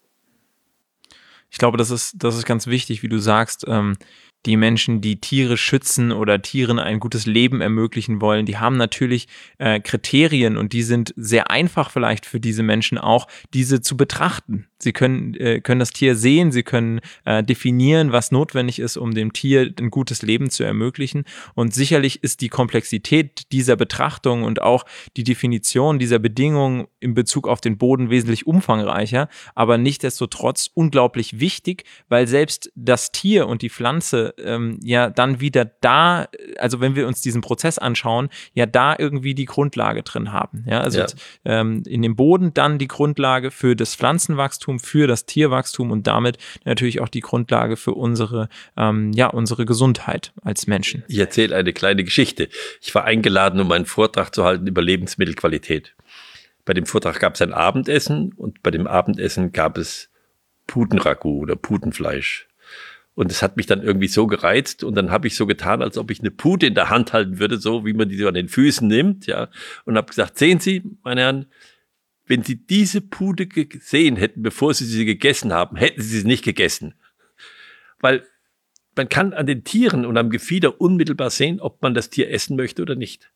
Ich 1.49 1.59
glaube, 1.59 1.77
das 1.77 1.91
ist, 1.91 2.15
das 2.17 2.35
ist 2.35 2.45
ganz 2.45 2.67
wichtig, 2.67 3.03
wie 3.03 3.09
du 3.09 3.19
sagst. 3.19 3.63
Ähm, 3.69 3.95
die 4.45 4.57
Menschen, 4.57 5.01
die 5.01 5.21
Tiere 5.21 5.57
schützen 5.57 6.11
oder 6.11 6.41
Tieren 6.41 6.79
ein 6.79 6.99
gutes 6.99 7.25
Leben 7.25 7.61
ermöglichen 7.61 8.21
wollen, 8.21 8.45
die 8.45 8.57
haben 8.57 8.77
natürlich 8.77 9.27
äh, 9.57 9.79
Kriterien 9.79 10.57
und 10.57 10.73
die 10.73 10.83
sind 10.83 11.13
sehr 11.15 11.51
einfach 11.51 11.91
vielleicht 11.91 12.25
für 12.25 12.39
diese 12.39 12.63
Menschen 12.63 12.97
auch, 12.97 13.27
diese 13.53 13.81
zu 13.81 13.97
betrachten. 13.97 14.67
Sie 14.81 14.93
können, 14.93 15.35
äh, 15.35 15.61
können 15.61 15.79
das 15.79 15.91
Tier 15.91 16.15
sehen, 16.15 16.51
sie 16.51 16.63
können 16.63 17.01
äh, 17.25 17.43
definieren, 17.43 18.11
was 18.11 18.31
notwendig 18.31 18.79
ist, 18.79 18.97
um 18.97 19.13
dem 19.13 19.33
Tier 19.33 19.73
ein 19.79 19.91
gutes 19.91 20.21
Leben 20.21 20.49
zu 20.49 20.63
ermöglichen. 20.63 21.25
Und 21.53 21.73
sicherlich 21.73 22.23
ist 22.23 22.41
die 22.41 22.49
Komplexität 22.49 23.51
dieser 23.51 23.75
Betrachtung 23.75 24.43
und 24.43 24.61
auch 24.61 24.85
die 25.17 25.23
Definition 25.23 25.99
dieser 25.99 26.19
Bedingungen 26.19 26.87
in 26.99 27.13
Bezug 27.13 27.47
auf 27.47 27.61
den 27.61 27.77
Boden 27.77 28.09
wesentlich 28.09 28.47
umfangreicher, 28.47 29.27
aber 29.55 29.77
nichtdestotrotz 29.77 30.69
unglaublich 30.73 31.39
wichtig, 31.39 31.83
weil 32.09 32.27
selbst 32.27 32.71
das 32.75 33.11
Tier 33.11 33.47
und 33.47 33.61
die 33.61 33.69
Pflanze 33.69 34.33
ähm, 34.43 34.79
ja 34.83 35.09
dann 35.09 35.39
wieder 35.39 35.65
da, 35.65 36.27
also 36.57 36.79
wenn 36.79 36.95
wir 36.95 37.07
uns 37.07 37.21
diesen 37.21 37.41
Prozess 37.41 37.77
anschauen, 37.77 38.29
ja 38.53 38.65
da 38.65 38.95
irgendwie 38.97 39.35
die 39.35 39.45
Grundlage 39.45 40.03
drin 40.03 40.31
haben. 40.31 40.65
Ja, 40.67 40.81
also 40.81 40.99
ja. 40.99 41.07
Ähm, 41.45 41.83
in 41.85 42.01
dem 42.01 42.15
Boden 42.15 42.53
dann 42.53 42.77
die 42.77 42.87
Grundlage 42.87 43.51
für 43.51 43.75
das 43.75 43.95
Pflanzenwachstum, 43.95 44.70
für 44.79 45.07
das 45.07 45.25
Tierwachstum 45.25 45.91
und 45.91 46.07
damit 46.07 46.37
natürlich 46.65 47.01
auch 47.01 47.09
die 47.09 47.19
Grundlage 47.19 47.77
für 47.77 47.93
unsere, 47.93 48.49
ähm, 48.77 49.11
ja, 49.13 49.27
unsere 49.27 49.65
Gesundheit 49.65 50.33
als 50.41 50.67
Menschen. 50.67 51.03
Ich 51.07 51.17
erzähle 51.17 51.55
eine 51.55 51.73
kleine 51.73 52.03
Geschichte. 52.03 52.49
Ich 52.81 52.93
war 52.95 53.05
eingeladen, 53.05 53.59
um 53.59 53.71
einen 53.71 53.85
Vortrag 53.85 54.33
zu 54.33 54.43
halten 54.43 54.67
über 54.67 54.81
Lebensmittelqualität. 54.81 55.95
Bei 56.65 56.73
dem 56.73 56.85
Vortrag 56.85 57.19
gab 57.19 57.35
es 57.35 57.41
ein 57.41 57.53
Abendessen 57.53 58.33
und 58.33 58.61
bei 58.63 58.71
dem 58.71 58.87
Abendessen 58.87 59.51
gab 59.51 59.77
es 59.77 60.09
Putenragout 60.67 61.41
oder 61.41 61.55
Putenfleisch. 61.55 62.47
Und 63.13 63.31
es 63.31 63.41
hat 63.41 63.57
mich 63.57 63.65
dann 63.65 63.83
irgendwie 63.83 64.07
so 64.07 64.25
gereizt 64.25 64.83
und 64.83 64.95
dann 64.95 65.11
habe 65.11 65.27
ich 65.27 65.35
so 65.35 65.45
getan, 65.45 65.81
als 65.81 65.97
ob 65.97 66.11
ich 66.11 66.21
eine 66.21 66.31
Pute 66.31 66.65
in 66.65 66.75
der 66.75 66.89
Hand 66.89 67.11
halten 67.11 67.39
würde, 67.39 67.57
so 67.57 67.85
wie 67.85 67.93
man 67.93 68.07
die 68.07 68.17
so 68.17 68.27
an 68.27 68.33
den 68.33 68.47
Füßen 68.47 68.87
nimmt, 68.87 69.27
ja. 69.27 69.49
Und 69.85 69.97
habe 69.97 70.07
gesagt, 70.07 70.37
sehen 70.37 70.59
Sie, 70.59 70.81
meine 71.03 71.21
Herren, 71.21 71.45
wenn 72.31 72.43
Sie 72.43 72.65
diese 72.65 73.01
Pute 73.01 73.45
gesehen 73.45 74.15
hätten, 74.15 74.41
bevor 74.41 74.73
Sie 74.73 74.85
sie 74.85 75.03
gegessen 75.03 75.51
haben, 75.51 75.75
hätten 75.75 76.01
Sie 76.01 76.21
sie 76.21 76.25
nicht 76.25 76.45
gegessen. 76.45 76.93
Weil 77.99 78.25
man 78.95 79.09
kann 79.09 79.33
an 79.33 79.47
den 79.47 79.65
Tieren 79.65 80.05
und 80.05 80.17
am 80.17 80.29
Gefieder 80.29 80.79
unmittelbar 80.79 81.29
sehen, 81.29 81.59
ob 81.59 81.81
man 81.81 81.93
das 81.93 82.09
Tier 82.09 82.31
essen 82.31 82.55
möchte 82.55 82.83
oder 82.83 82.95
nicht. 82.95 83.33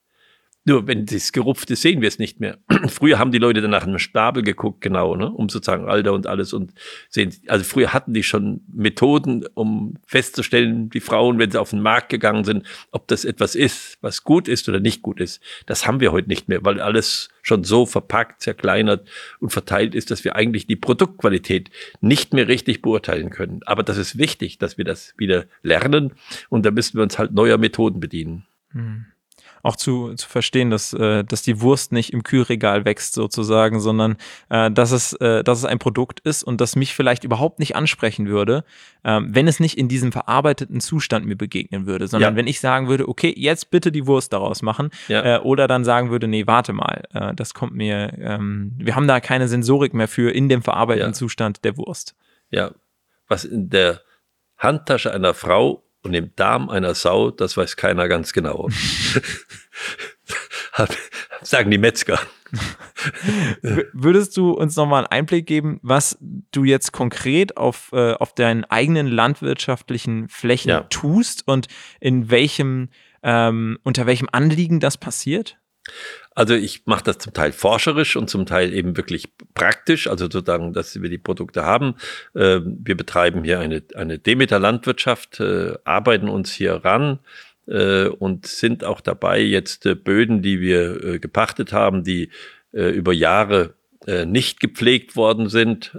Nur 0.68 0.88
wenn 0.88 1.06
das 1.06 1.32
gerupft 1.32 1.70
ist, 1.70 1.84
sehen 1.84 2.02
wir 2.02 2.08
es 2.08 2.18
nicht 2.18 2.40
mehr. 2.40 2.58
früher 2.88 3.20
haben 3.20 3.32
die 3.32 3.38
Leute 3.38 3.62
dann 3.62 3.70
nach 3.70 3.84
einem 3.84 4.00
Stapel 4.00 4.42
geguckt, 4.42 4.82
genau, 4.82 5.16
ne, 5.16 5.30
um 5.30 5.48
sozusagen 5.48 5.88
Alter 5.88 6.12
und 6.14 6.26
alles 6.26 6.54
und 6.54 6.74
sehen. 7.08 7.32
Also 7.48 7.64
früher 7.64 7.94
hatten 7.94 8.16
die 8.16 8.24
schon 8.24 8.62
Methoden, 8.74 9.46
um 9.54 9.94
festzustellen, 10.08 10.90
die 10.90 11.02
Frauen, 11.02 11.38
wenn 11.38 11.52
sie 11.52 11.62
auf 11.62 11.70
den 11.70 11.84
Markt 11.84 12.10
gegangen 12.10 12.44
sind, 12.46 12.66
ob 12.90 13.08
das 13.08 13.26
etwas 13.26 13.54
ist, 13.54 14.00
was 14.02 14.24
gut 14.24 14.48
ist 14.48 14.68
oder 14.68 14.80
nicht 14.80 15.04
gut 15.04 15.22
ist. 15.22 15.40
Das 15.68 15.86
haben 15.86 16.00
wir 16.00 16.12
heute 16.12 16.30
nicht 16.30 16.50
mehr, 16.50 16.66
weil 16.66 16.82
alles 16.82 17.30
schon 17.44 17.64
so 17.64 17.86
verpackt, 17.86 18.42
zerkleinert 18.42 19.08
und 19.40 19.52
verteilt 19.52 19.94
ist, 19.94 20.10
dass 20.10 20.24
wir 20.24 20.36
eigentlich 20.36 20.66
die 20.66 20.76
Produktqualität 20.76 21.70
nicht 22.02 22.34
mehr 22.34 22.48
richtig 22.48 22.82
beurteilen 22.82 23.30
können. 23.30 23.60
Aber 23.68 23.84
das 23.84 23.98
ist 23.98 24.18
wichtig, 24.18 24.58
dass 24.58 24.80
wir 24.80 24.86
das 24.86 25.14
wieder 25.16 25.46
lernen 25.62 26.14
und 26.50 26.66
da 26.66 26.72
müssen 26.72 26.98
wir 26.98 27.04
uns 27.04 27.20
halt 27.20 27.34
neuer 27.34 27.60
Methoden 27.60 28.00
bedienen. 28.00 28.48
Hm 28.72 29.06
auch 29.66 29.76
zu, 29.76 30.14
zu 30.14 30.30
verstehen, 30.30 30.70
dass, 30.70 30.94
äh, 30.94 31.24
dass 31.24 31.42
die 31.42 31.62
Wurst 31.62 31.92
nicht 31.92 32.14
im 32.14 32.24
Kühlregal 32.24 32.86
wächst 32.86 33.14
sozusagen, 33.14 33.80
sondern 33.80 34.18
äh, 34.50 34.70
dass, 34.72 34.92
es, 34.92 35.14
äh, 35.14 35.44
dass 35.44 35.60
es 35.60 35.66
ein 35.66 35.80
Produkt 35.80 36.20
ist 36.20 36.44
und 36.44 36.62
das 36.62 36.76
mich 36.76 36.94
vielleicht 36.94 37.24
überhaupt 37.24 37.60
nicht 37.60 37.76
ansprechen 37.76 38.28
würde, 38.28 38.64
äh, 39.04 39.20
wenn 39.24 39.48
es 39.48 39.60
nicht 39.60 39.78
in 39.78 39.88
diesem 39.88 40.12
verarbeiteten 40.12 40.80
Zustand 40.80 41.26
mir 41.26 41.36
begegnen 41.36 41.88
würde, 41.88 42.08
sondern 42.08 42.34
ja. 42.34 42.38
wenn 42.38 42.48
ich 42.48 42.60
sagen 42.60 42.88
würde, 42.88 43.10
okay, 43.10 43.34
jetzt 43.36 43.72
bitte 43.72 43.92
die 43.92 44.06
Wurst 44.06 44.34
daraus 44.34 44.62
machen 44.62 44.92
ja. 45.08 45.38
äh, 45.38 45.40
oder 45.40 45.68
dann 45.68 45.84
sagen 45.84 46.12
würde, 46.12 46.28
nee, 46.28 46.46
warte 46.46 46.74
mal, 46.74 47.04
äh, 47.14 47.34
das 47.34 47.54
kommt 47.54 47.74
mir, 47.74 48.14
ähm, 48.20 48.74
wir 48.78 48.96
haben 48.96 49.08
da 49.08 49.20
keine 49.20 49.48
Sensorik 49.48 49.94
mehr 49.94 50.08
für 50.08 50.32
in 50.32 50.48
dem 50.48 50.62
verarbeiteten 50.62 51.12
ja. 51.12 51.14
Zustand 51.14 51.64
der 51.64 51.78
Wurst. 51.78 52.16
Ja, 52.52 52.72
was 53.28 53.46
in 53.46 53.70
der 53.70 54.02
Handtasche 54.58 55.12
einer 55.12 55.34
Frau 55.34 55.85
und 56.06 56.14
im 56.14 56.36
Darm 56.36 56.70
einer 56.70 56.96
Sau, 56.96 57.32
das 57.32 57.58
weiß 57.58 57.76
keiner 57.76 58.08
ganz 58.08 58.32
genau. 58.32 58.70
Sagen 61.42 61.72
die 61.72 61.78
Metzger. 61.78 62.20
Würdest 63.94 64.38
du 64.38 64.52
uns 64.52 64.76
nochmal 64.76 65.00
einen 65.00 65.12
Einblick 65.12 65.46
geben, 65.46 65.80
was 65.82 66.18
du 66.20 66.64
jetzt 66.64 66.92
konkret 66.92 67.58
auf, 67.58 67.90
äh, 67.92 68.14
auf 68.14 68.34
deinen 68.34 68.64
eigenen 68.66 69.08
landwirtschaftlichen 69.08 70.30
Flächen 70.30 70.70
ja. 70.70 70.82
tust 70.82 71.48
und 71.48 71.68
in 72.00 72.30
welchem, 72.30 72.90
ähm, 73.24 73.78
unter 73.84 74.06
welchem 74.06 74.30
Anliegen 74.32 74.80
das 74.80 74.98
passiert? 74.98 75.58
Also 76.36 76.54
ich 76.54 76.86
mache 76.86 77.06
das 77.06 77.20
zum 77.20 77.34
Teil 77.34 77.54
forscherisch 77.54 78.18
und 78.18 78.30
zum 78.30 78.46
Teil 78.46 78.74
eben 78.74 78.98
wirklich 78.98 79.30
praktisch, 79.54 80.08
also 80.08 80.26
sozusagen, 80.26 80.74
dass 80.74 81.02
wir 81.02 81.10
die 81.10 81.18
Produkte 81.18 81.64
haben. 81.64 81.96
Ähm, 82.36 82.78
wir 82.84 82.98
betreiben 82.98 83.44
hier 83.44 83.60
eine, 83.60 83.82
eine 83.96 84.20
Demeter-Landwirtschaft, 84.20 85.40
äh, 85.40 85.74
arbeiten 85.86 86.28
uns 86.28 86.52
hier 86.52 86.84
ran 86.84 87.20
äh, 87.68 88.08
und 88.08 88.48
sind 88.48 88.84
auch 88.84 89.00
dabei, 89.00 89.40
jetzt 89.40 89.86
äh, 89.86 89.96
Böden, 89.96 90.42
die 90.42 90.60
wir 90.60 91.20
gepachtet 91.20 91.72
haben, 91.72 92.04
die 92.04 92.30
über 92.74 93.14
Jahre 93.14 93.74
nicht 94.26 94.60
gepflegt 94.60 95.16
worden 95.16 95.48
sind, 95.48 95.98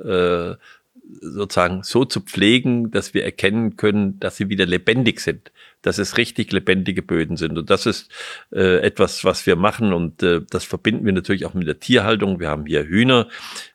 sozusagen 1.22 1.82
so 1.84 2.04
zu 2.04 2.20
pflegen, 2.20 2.90
dass 2.90 3.14
wir 3.14 3.24
erkennen 3.24 3.78
können, 3.78 4.20
dass 4.20 4.36
sie 4.36 4.50
wieder 4.50 4.66
lebendig 4.66 5.20
sind 5.20 5.52
dass 5.86 5.98
es 5.98 6.16
richtig 6.16 6.50
lebendige 6.50 7.00
Böden 7.00 7.36
sind. 7.36 7.56
Und 7.56 7.70
das 7.70 7.86
ist 7.86 8.10
äh, 8.52 8.80
etwas, 8.80 9.24
was 9.24 9.46
wir 9.46 9.54
machen 9.54 9.92
und 9.92 10.20
äh, 10.20 10.40
das 10.50 10.64
verbinden 10.64 11.06
wir 11.06 11.12
natürlich 11.12 11.46
auch 11.46 11.54
mit 11.54 11.68
der 11.68 11.78
Tierhaltung. 11.78 12.40
Wir 12.40 12.48
haben 12.48 12.66
hier 12.66 12.88
Hühner. 12.88 13.28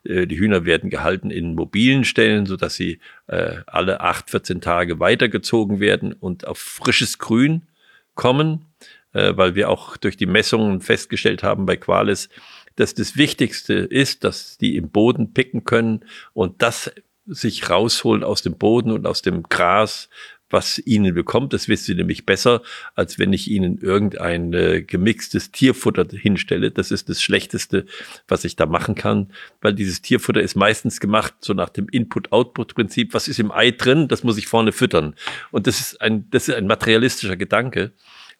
Äh, 0.04 0.28
die 0.28 0.38
Hühner 0.38 0.66
werden 0.66 0.90
gehalten 0.90 1.32
in 1.32 1.56
mobilen 1.56 2.04
Stellen, 2.04 2.46
so 2.48 2.58
dass 2.58 2.76
sie 2.76 3.00
äh, 3.28 3.60
alle 3.66 4.02
acht, 4.02 4.30
14 4.30 4.60
Tage 4.60 5.00
weitergezogen 5.00 5.80
werden 5.80 6.12
und 6.12 6.46
auf 6.46 6.58
frisches 6.58 7.18
Grün 7.18 7.70
kommen, 8.14 8.66
äh, 9.14 9.32
weil 9.38 9.56
wir 9.56 9.70
auch 9.70 9.96
durch 9.96 10.18
die 10.18 10.26
Messungen 10.26 10.82
festgestellt 10.82 11.44
haben 11.44 11.66
bei 11.66 11.78
Qualis, 11.78 12.28
dass 12.76 12.94
das 12.94 13.16
Wichtigste 13.16 13.76
ist, 13.76 14.26
dass 14.26 14.58
die 14.58 14.76
im 14.76 14.90
Boden 14.90 15.32
picken 15.32 15.64
können 15.64 16.04
und 16.34 16.62
das 16.62 16.92
sich 17.26 17.70
rausholen 17.70 18.26
aus 18.26 18.42
dem 18.42 18.58
Boden 18.58 18.92
und 18.92 19.08
aus 19.08 19.22
dem 19.22 19.44
Gras, 19.44 20.10
was 20.52 20.80
ihnen 20.80 21.14
bekommt. 21.14 21.54
Das 21.54 21.68
wissen 21.68 21.86
sie 21.86 21.96
nämlich 21.96 22.26
besser, 22.26 22.62
als 22.96 23.20
wenn 23.20 23.34
ich 23.34 23.50
ihnen 23.50 23.78
irgendein 23.78 24.54
äh, 24.54 24.82
gemixtes 24.82 25.52
Tierfutter 25.52 26.06
hinstelle. 26.12 26.72
Das 26.72 26.92
ist 26.92 27.10
das 27.10 27.22
Schlechteste, 27.22 27.86
was 28.28 28.44
ich 28.44 28.56
da 28.56 28.66
machen 28.66 28.96
kann, 28.96 29.32
weil 29.62 29.74
dieses 29.74 30.02
Tierfutter 30.02 30.42
ist 30.42 30.56
meistens 30.56 31.00
gemacht 31.00 31.34
so 31.42 31.54
nach 31.54 31.70
dem 31.70 31.88
Input-Output-Prinzip. 31.90 33.14
Was 33.14 33.28
ist 33.28 33.40
im 33.40 33.52
Ei 33.52 33.72
drin? 33.72 34.08
Das 34.08 34.24
muss 34.24 34.38
ich 34.38 34.48
vorne 34.48 34.72
füttern. 34.72 35.16
Und 35.52 35.68
das 35.68 35.80
ist 35.80 36.02
ein, 36.02 36.30
das 36.32 36.48
ist 36.48 36.56
ein 36.56 36.68
materialistischer 36.68 37.38
Gedanke. 37.38 37.92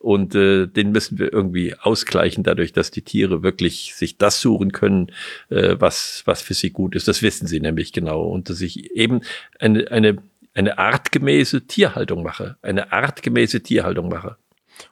Und 0.02 0.34
äh, 0.34 0.66
den 0.66 0.92
müssen 0.92 1.20
wir 1.20 1.32
irgendwie 1.32 1.76
ausgleichen, 1.76 2.44
dadurch, 2.44 2.74
dass 2.74 2.90
die 2.90 3.04
Tiere 3.04 3.44
wirklich 3.44 3.94
sich 3.94 4.18
das 4.18 4.42
suchen 4.42 4.72
können, 4.72 5.12
äh, 5.50 5.76
was, 5.78 6.24
was 6.26 6.42
für 6.42 6.56
sie 6.56 6.72
gut 6.72 6.96
ist. 6.96 7.08
Das 7.08 7.22
wissen 7.22 7.46
sie 7.46 7.60
nämlich 7.60 7.94
genau. 7.94 8.24
Und 8.24 8.50
dass 8.50 8.62
ich 8.62 8.92
eben 8.96 9.22
eine, 9.60 9.92
eine 9.92 10.18
eine 10.54 10.78
artgemäße 10.78 11.68
Tierhaltung 11.68 12.24
mache, 12.24 12.58
eine 12.62 12.92
artgemäße 12.92 13.64
Tierhaltung 13.64 14.10
mache. 14.10 14.38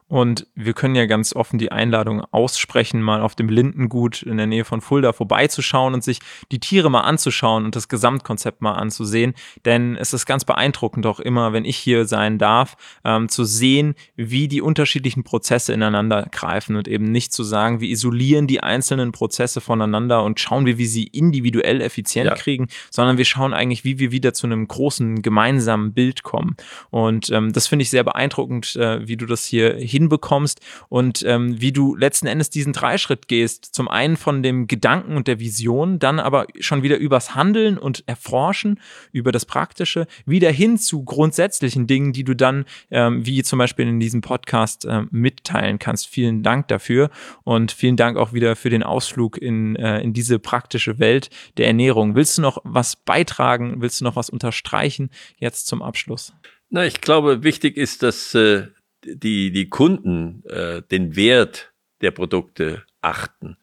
Und 0.09 0.47
wir 0.55 0.73
können 0.73 0.95
ja 0.95 1.05
ganz 1.05 1.35
offen 1.35 1.59
die 1.59 1.71
Einladung 1.71 2.21
aussprechen, 2.31 3.01
mal 3.01 3.21
auf 3.21 3.35
dem 3.35 3.47
Lindengut 3.47 4.23
in 4.23 4.37
der 4.37 4.47
Nähe 4.47 4.65
von 4.65 4.81
Fulda 4.81 5.13
vorbeizuschauen 5.13 5.93
und 5.93 6.03
sich 6.03 6.19
die 6.51 6.59
Tiere 6.59 6.89
mal 6.89 7.01
anzuschauen 7.01 7.63
und 7.63 7.75
das 7.75 7.87
Gesamtkonzept 7.89 8.61
mal 8.63 8.73
anzusehen. 8.73 9.35
Denn 9.65 9.95
es 9.95 10.11
ist 10.11 10.25
ganz 10.25 10.45
beeindruckend 10.45 11.05
auch 11.05 11.19
immer, 11.19 11.53
wenn 11.53 11.63
ich 11.63 11.77
hier 11.77 12.05
sein 12.05 12.39
darf, 12.39 12.75
ähm, 13.05 13.29
zu 13.29 13.43
sehen, 13.43 13.93
wie 14.15 14.47
die 14.47 14.61
unterschiedlichen 14.61 15.23
Prozesse 15.23 15.73
ineinander 15.73 16.27
greifen 16.31 16.75
und 16.75 16.87
eben 16.87 17.05
nicht 17.05 17.31
zu 17.31 17.43
sagen, 17.43 17.79
wir 17.79 17.89
isolieren 17.89 18.47
die 18.47 18.63
einzelnen 18.63 19.11
Prozesse 19.11 19.61
voneinander 19.61 20.23
und 20.23 20.39
schauen 20.39 20.65
wir, 20.65 20.79
wie 20.79 20.87
sie 20.87 21.03
individuell 21.03 21.81
effizient 21.81 22.29
ja. 22.29 22.35
kriegen, 22.35 22.67
sondern 22.89 23.19
wir 23.19 23.25
schauen 23.25 23.53
eigentlich, 23.53 23.83
wie 23.83 23.99
wir 23.99 24.11
wieder 24.11 24.33
zu 24.33 24.47
einem 24.47 24.67
großen 24.67 25.21
gemeinsamen 25.21 25.93
Bild 25.93 26.23
kommen. 26.23 26.55
Und 26.89 27.29
ähm, 27.29 27.53
das 27.53 27.67
finde 27.67 27.83
ich 27.83 27.91
sehr 27.91 28.03
beeindruckend, 28.03 28.75
äh, 28.75 29.07
wie 29.07 29.15
du 29.15 29.27
das 29.27 29.45
hier 29.45 29.75
hinbekommst 29.99 30.61
und 30.87 31.23
ähm, 31.25 31.59
wie 31.59 31.71
du 31.71 31.95
letzten 31.95 32.27
Endes 32.27 32.49
diesen 32.49 32.73
Dreischritt 32.73 33.27
gehst. 33.27 33.65
Zum 33.75 33.87
einen 33.87 34.17
von 34.17 34.41
dem 34.41 34.67
Gedanken 34.67 35.17
und 35.17 35.27
der 35.27 35.39
Vision, 35.39 35.99
dann 35.99 36.19
aber 36.19 36.47
schon 36.59 36.83
wieder 36.83 36.97
übers 36.97 37.35
Handeln 37.35 37.77
und 37.77 38.03
Erforschen, 38.07 38.79
über 39.11 39.31
das 39.31 39.45
Praktische, 39.45 40.07
wieder 40.25 40.51
hin 40.51 40.77
zu 40.77 41.03
grundsätzlichen 41.03 41.85
Dingen, 41.85 42.13
die 42.13 42.23
du 42.23 42.35
dann, 42.35 42.65
ähm, 42.91 43.25
wie 43.25 43.43
zum 43.43 43.59
Beispiel 43.59 43.87
in 43.87 43.99
diesem 43.99 44.21
Podcast, 44.21 44.85
äh, 44.85 45.03
mitteilen 45.11 45.79
kannst. 45.79 46.07
Vielen 46.07 46.43
Dank 46.43 46.69
dafür 46.69 47.09
und 47.43 47.71
vielen 47.71 47.97
Dank 47.97 48.17
auch 48.17 48.33
wieder 48.33 48.55
für 48.55 48.69
den 48.69 48.83
Ausflug 48.83 49.37
in, 49.37 49.75
äh, 49.75 49.99
in 50.01 50.13
diese 50.13 50.39
praktische 50.39 50.99
Welt 50.99 51.29
der 51.57 51.67
Ernährung. 51.67 52.15
Willst 52.15 52.37
du 52.37 52.41
noch 52.41 52.59
was 52.63 52.95
beitragen? 52.95 53.81
Willst 53.81 53.99
du 53.99 54.05
noch 54.05 54.15
was 54.15 54.29
unterstreichen 54.29 55.09
jetzt 55.37 55.67
zum 55.67 55.81
Abschluss? 55.81 56.33
Na, 56.69 56.85
ich 56.85 57.01
glaube, 57.01 57.43
wichtig 57.43 57.77
ist, 57.77 58.03
dass 58.03 58.35
äh, 58.35 58.67
die, 59.03 59.51
die 59.51 59.69
Kunden 59.69 60.43
äh, 60.47 60.81
den 60.81 61.15
Wert 61.15 61.71
der 62.01 62.11
Produkte 62.11 62.83
achten 63.01 63.57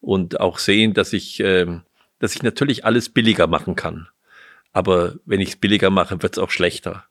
und 0.00 0.40
auch 0.40 0.58
sehen, 0.58 0.94
dass 0.94 1.12
ich, 1.12 1.40
äh, 1.40 1.66
dass 2.18 2.34
ich 2.34 2.42
natürlich 2.42 2.84
alles 2.84 3.08
billiger 3.08 3.46
machen 3.46 3.76
kann. 3.76 4.08
Aber 4.72 5.16
wenn 5.24 5.40
ich 5.40 5.50
es 5.50 5.56
billiger 5.56 5.90
mache, 5.90 6.22
wird 6.22 6.34
es 6.34 6.38
auch 6.38 6.50
schlechter. 6.50 7.04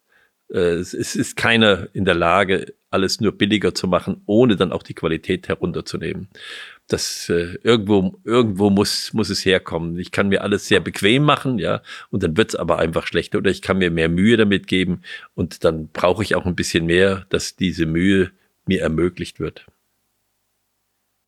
Äh, 0.51 0.75
es, 0.75 0.93
ist 0.93 1.35
keiner 1.35 1.87
in 1.93 2.05
der 2.05 2.15
Lage, 2.15 2.73
alles 2.89 3.21
nur 3.21 3.33
billiger 3.33 3.75
zu 3.75 3.87
machen, 3.87 4.21
ohne 4.25 4.55
dann 4.55 4.71
auch 4.71 4.83
die 4.83 4.93
Qualität 4.93 5.47
herunterzunehmen. 5.47 6.27
Das 6.87 7.29
äh, 7.29 7.57
irgendwo 7.63 8.19
irgendwo 8.23 8.69
muss 8.71 9.13
muss 9.13 9.29
es 9.29 9.45
herkommen. 9.45 9.99
Ich 9.99 10.11
kann 10.11 10.29
mir 10.29 10.41
alles 10.41 10.67
sehr 10.67 10.79
bequem 10.79 11.23
machen, 11.23 11.59
ja, 11.59 11.81
und 12.09 12.23
dann 12.23 12.35
wird's 12.35 12.55
aber 12.55 12.79
einfach 12.79 13.05
schlechter. 13.05 13.37
Oder 13.37 13.51
ich 13.51 13.61
kann 13.61 13.77
mir 13.77 13.91
mehr 13.91 14.09
Mühe 14.09 14.37
damit 14.37 14.67
geben 14.67 15.01
und 15.35 15.63
dann 15.63 15.89
brauche 15.89 16.23
ich 16.23 16.35
auch 16.35 16.45
ein 16.45 16.55
bisschen 16.55 16.85
mehr, 16.85 17.25
dass 17.29 17.55
diese 17.55 17.85
Mühe 17.85 18.31
mir 18.65 18.81
ermöglicht 18.81 19.39
wird. 19.39 19.65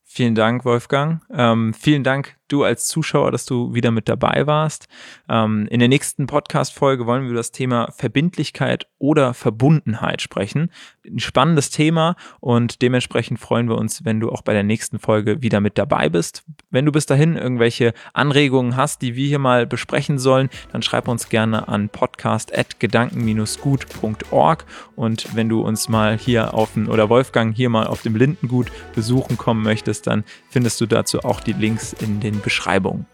Vielen 0.04 0.34
Dank, 0.34 0.64
Wolfgang. 0.64 1.22
Ähm, 1.30 1.72
vielen 1.72 2.04
Dank 2.04 2.36
du 2.52 2.64
als 2.64 2.86
Zuschauer, 2.86 3.32
dass 3.32 3.46
du 3.46 3.72
wieder 3.74 3.90
mit 3.90 4.08
dabei 4.08 4.46
warst. 4.46 4.86
Ähm, 5.28 5.66
in 5.70 5.80
der 5.80 5.88
nächsten 5.88 6.26
Podcast-Folge 6.26 7.06
wollen 7.06 7.22
wir 7.22 7.30
über 7.30 7.38
das 7.38 7.52
Thema 7.52 7.90
Verbindlichkeit 7.92 8.86
oder 8.98 9.32
Verbundenheit 9.34 10.22
sprechen. 10.22 10.70
Ein 11.06 11.18
spannendes 11.18 11.70
Thema 11.70 12.16
und 12.40 12.80
dementsprechend 12.82 13.40
freuen 13.40 13.68
wir 13.68 13.76
uns, 13.76 14.04
wenn 14.04 14.20
du 14.20 14.30
auch 14.30 14.42
bei 14.42 14.52
der 14.52 14.62
nächsten 14.62 14.98
Folge 14.98 15.40
wieder 15.42 15.60
mit 15.60 15.78
dabei 15.78 16.08
bist. 16.08 16.44
Wenn 16.70 16.86
du 16.86 16.92
bis 16.92 17.06
dahin 17.06 17.36
irgendwelche 17.36 17.92
Anregungen 18.12 18.76
hast, 18.76 19.02
die 19.02 19.16
wir 19.16 19.26
hier 19.26 19.40
mal 19.40 19.66
besprechen 19.66 20.18
sollen, 20.18 20.50
dann 20.70 20.82
schreib 20.82 21.08
uns 21.08 21.28
gerne 21.28 21.66
an 21.68 21.88
podcast.gedanken-gut.org 21.88 24.64
und 24.94 25.34
wenn 25.34 25.48
du 25.48 25.62
uns 25.62 25.88
mal 25.88 26.18
hier 26.18 26.54
auf 26.54 26.74
dem, 26.74 26.88
oder 26.88 27.08
Wolfgang 27.08 27.56
hier 27.56 27.70
mal 27.70 27.86
auf 27.86 28.02
dem 28.02 28.14
Lindengut 28.14 28.70
besuchen 28.94 29.38
kommen 29.38 29.62
möchtest, 29.62 30.06
dann 30.06 30.24
findest 30.50 30.80
du 30.80 30.86
dazu 30.86 31.24
auch 31.24 31.40
die 31.40 31.52
Links 31.52 31.92
in 31.92 32.20
den 32.20 32.40
Beschreibung. 32.42 33.06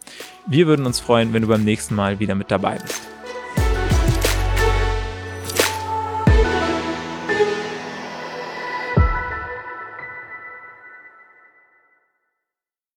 Wir 0.46 0.66
würden 0.66 0.86
uns 0.86 1.00
freuen, 1.00 1.32
wenn 1.32 1.42
du 1.42 1.48
beim 1.48 1.64
nächsten 1.64 1.94
Mal 1.94 2.18
wieder 2.18 2.34
mit 2.34 2.50
dabei 2.50 2.78
bist. 2.78 3.17